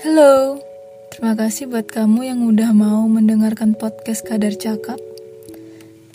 [0.00, 0.56] Halo,
[1.12, 4.96] terima kasih buat kamu yang udah mau mendengarkan podcast Kadar Cakap.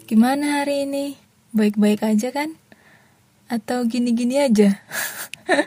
[0.09, 1.21] Gimana hari ini?
[1.53, 2.57] Baik-baik aja kan?
[3.45, 4.81] Atau gini-gini aja?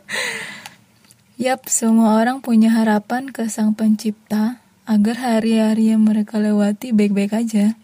[1.47, 7.79] Yap, semua orang punya harapan ke Sang Pencipta agar hari-hari yang mereka lewati baik-baik aja.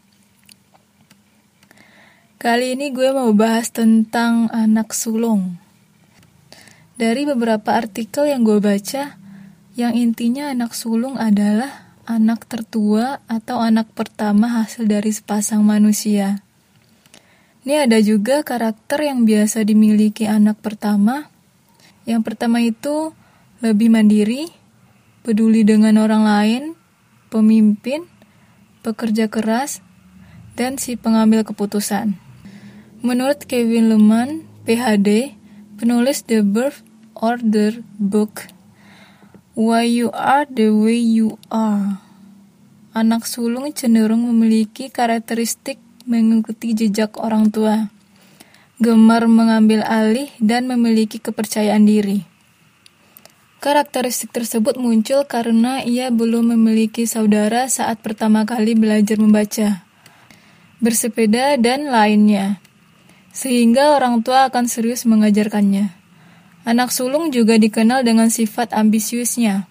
[2.43, 5.63] Kali ini gue mau bahas tentang anak sulung.
[6.99, 9.23] Dari beberapa artikel yang gue baca,
[9.75, 16.45] yang intinya anak sulung adalah anak tertua atau anak pertama hasil dari sepasang manusia.
[17.65, 21.33] Ini ada juga karakter yang biasa dimiliki anak pertama.
[22.05, 23.17] Yang pertama itu
[23.65, 24.53] lebih mandiri,
[25.25, 26.63] peduli dengan orang lain,
[27.33, 28.05] pemimpin,
[28.85, 29.81] pekerja keras,
[30.55, 32.21] dan si pengambil keputusan.
[33.01, 35.33] Menurut Kevin Leman, PhD,
[35.81, 36.85] penulis The Birth
[37.17, 38.54] Order Book,
[39.55, 42.03] Why you are the way you are.
[42.91, 45.79] Anak sulung cenderung memiliki karakteristik
[46.11, 47.87] mengikuti jejak orang tua,
[48.83, 52.27] gemar mengambil alih, dan memiliki kepercayaan diri.
[53.63, 59.87] Karakteristik tersebut muncul karena ia belum memiliki saudara saat pertama kali belajar membaca,
[60.83, 62.59] bersepeda, dan lainnya,
[63.31, 66.04] sehingga orang tua akan serius mengajarkannya.
[66.65, 69.69] Anak sulung juga dikenal dengan sifat ambisiusnya.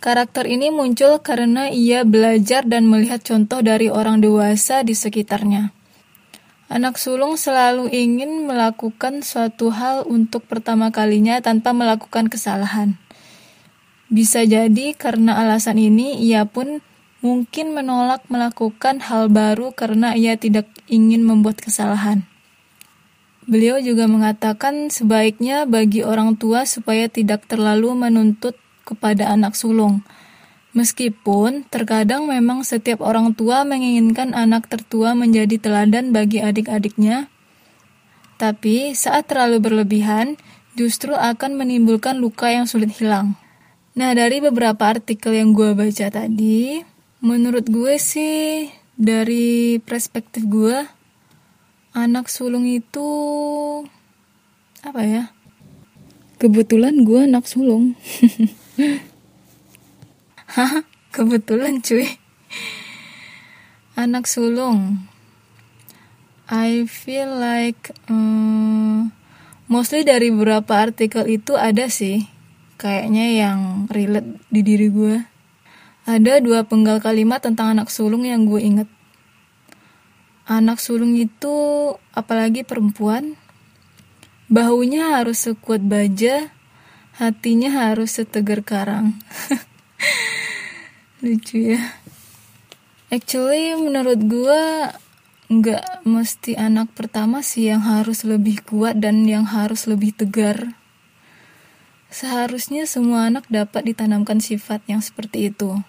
[0.00, 5.76] Karakter ini muncul karena ia belajar dan melihat contoh dari orang dewasa di sekitarnya.
[6.72, 12.96] Anak sulung selalu ingin melakukan suatu hal untuk pertama kalinya tanpa melakukan kesalahan.
[14.08, 16.80] Bisa jadi karena alasan ini ia pun
[17.20, 22.24] mungkin menolak melakukan hal baru karena ia tidak ingin membuat kesalahan.
[23.54, 30.02] Beliau juga mengatakan sebaiknya bagi orang tua supaya tidak terlalu menuntut kepada anak sulung.
[30.74, 37.30] Meskipun terkadang memang setiap orang tua menginginkan anak tertua menjadi teladan bagi adik-adiknya,
[38.42, 40.34] tapi saat terlalu berlebihan
[40.74, 43.38] justru akan menimbulkan luka yang sulit hilang.
[43.94, 46.82] Nah, dari beberapa artikel yang gue baca tadi,
[47.22, 48.66] menurut gue sih
[48.98, 51.03] dari perspektif gue,
[51.94, 53.06] anak sulung itu
[54.82, 55.24] apa ya?
[56.42, 57.94] Kebetulan gue anak sulung.
[60.54, 60.84] Hah?
[61.14, 62.18] Kebetulan cuy.
[63.94, 65.06] Anak sulung.
[66.50, 69.14] I feel like um,
[69.70, 72.26] mostly dari beberapa artikel itu ada sih
[72.76, 75.22] kayaknya yang relate di diri gue.
[76.04, 78.90] Ada dua penggal kalimat tentang anak sulung yang gue inget
[80.44, 81.54] anak sulung itu
[82.12, 83.40] apalagi perempuan
[84.52, 86.52] bahunya harus sekuat baja
[87.16, 89.16] hatinya harus setegar karang.
[91.24, 91.80] Lucu ya.
[93.08, 94.62] Actually menurut gue
[95.48, 100.76] nggak mesti anak pertama sih yang harus lebih kuat dan yang harus lebih tegar.
[102.12, 105.80] Seharusnya semua anak dapat ditanamkan sifat yang seperti itu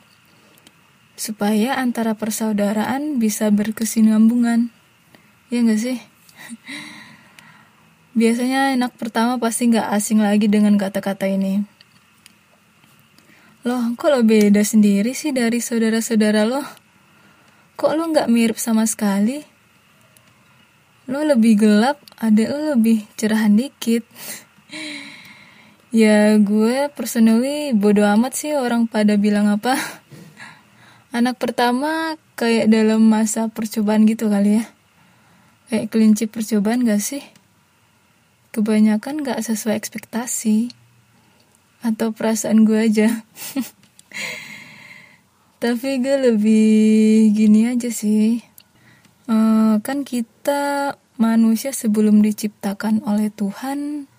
[1.15, 4.69] supaya antara persaudaraan bisa berkesinambungan.
[5.47, 5.97] Ya gak sih?
[8.19, 11.63] Biasanya anak pertama pasti gak asing lagi dengan kata-kata ini.
[13.65, 16.61] Loh, kok lo beda sendiri sih dari saudara-saudara lo?
[17.75, 19.41] Kok lo gak mirip sama sekali?
[21.11, 24.05] Lo lebih gelap, adek lo lebih cerahan dikit.
[25.95, 29.73] ya gue personally bodo amat sih orang pada bilang apa.
[31.15, 34.67] Anak pertama kayak dalam masa percobaan gitu kali ya.
[35.71, 37.23] Kayak kelinci percobaan gak sih?
[38.51, 40.75] Kebanyakan gak sesuai ekspektasi.
[41.79, 43.23] Atau perasaan gue aja.
[45.63, 48.43] Tapi gue lebih gini aja sih.
[49.31, 54.11] Uh, kan kita manusia sebelum diciptakan oleh Tuhan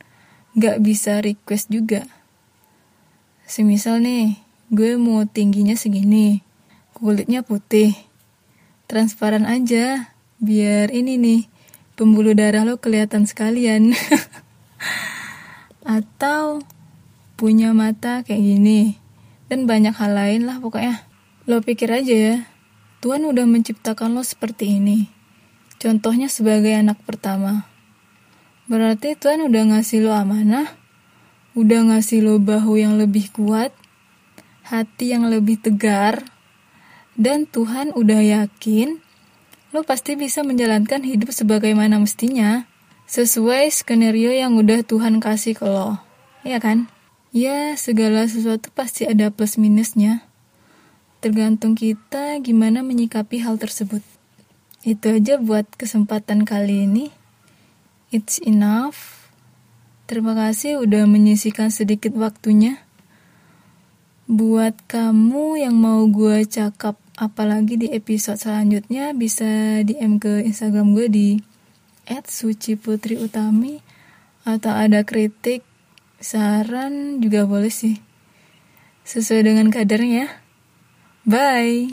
[0.56, 2.08] gak bisa request juga.
[3.44, 4.41] Semisal nih,
[4.72, 6.46] gue mau tingginya segini
[6.97, 7.93] kulitnya putih.
[8.89, 11.41] Transparan aja, biar ini nih,
[11.93, 13.93] pembuluh darah lo kelihatan sekalian.
[15.84, 16.65] Atau
[17.37, 18.97] punya mata kayak gini.
[19.53, 21.04] Dan banyak hal lain lah pokoknya.
[21.45, 22.37] Lo pikir aja ya,
[23.04, 25.07] Tuhan udah menciptakan lo seperti ini.
[25.77, 27.69] Contohnya sebagai anak pertama.
[28.66, 30.66] Berarti Tuhan udah ngasih lo amanah,
[31.54, 33.71] udah ngasih lo bahu yang lebih kuat,
[34.66, 36.27] hati yang lebih tegar,
[37.16, 39.01] dan Tuhan udah yakin
[39.74, 42.65] lo pasti bisa menjalankan hidup sebagaimana mestinya
[43.07, 46.01] sesuai skenario yang udah Tuhan kasih ke lo.
[46.47, 46.89] Iya kan?
[47.34, 50.24] Ya, segala sesuatu pasti ada plus minusnya.
[51.21, 54.01] Tergantung kita gimana menyikapi hal tersebut.
[54.86, 57.10] Itu aja buat kesempatan kali ini.
[58.15, 59.28] It's enough.
[60.07, 62.78] Terima kasih udah menyisikan sedikit waktunya.
[64.30, 71.07] Buat kamu yang mau gue cakap apalagi di episode selanjutnya bisa DM ke Instagram gue
[71.09, 71.28] di
[72.07, 73.83] @suciputriutami
[74.47, 75.66] atau ada kritik
[76.16, 78.01] Saran juga boleh sih.
[79.04, 80.33] Sesuai dengan kadarnya.
[81.28, 81.84] Bye.